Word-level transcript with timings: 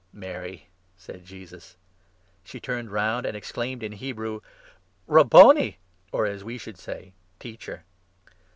"Mary!" 0.27 0.65
said 0.97 1.23
Jesus. 1.23 1.77
16 2.41 2.41
She 2.43 2.59
turned 2.59 2.89
round, 2.91 3.23
and 3.23 3.37
exclaimed 3.37 3.83
in 3.83 3.91
Hebrew:" 3.91 4.41
Rabboni!" 5.15 5.77
(or, 6.11 6.25
as 6.25 6.43
we 6.43 6.57
should 6.57 6.79
say,' 6.79 7.13
Teacher 7.39 7.83